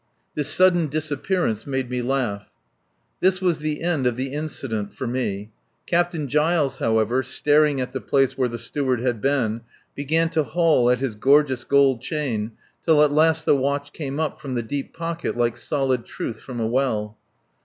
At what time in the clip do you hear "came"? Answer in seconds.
13.93-14.19